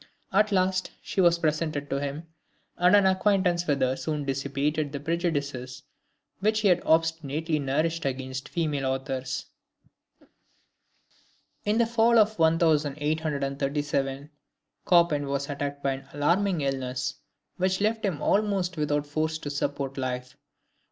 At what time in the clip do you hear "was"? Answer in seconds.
1.21-1.37, 15.27-15.51